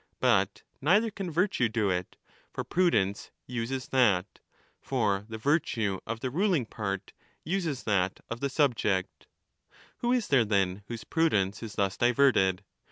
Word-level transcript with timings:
But 0.19 0.63
neither 0.81 1.11
can 1.11 1.29
virtue 1.29 1.69
do 1.69 1.91
it, 1.91 2.15
for 2.51 2.65
pru 2.65 2.89
dence 2.89 3.29
uses 3.45 3.89
that; 3.89 4.39
for 4.79 5.27
the 5.29 5.37
virtue 5.37 5.99
of 6.07 6.21
the 6.21 6.31
ruling 6.31 6.65
part 6.65 7.13
uses 7.43 7.83
that 7.83 8.19
of 8.27 8.39
the 8.39 8.49
subject. 8.49 9.27
Who 9.97 10.11
is 10.11 10.29
there 10.29 10.43
then 10.43 10.81
whose 10.87 11.03
prudence 11.03 11.61
is 11.61 11.75
thus 11.75 11.97
diverted 11.97 12.63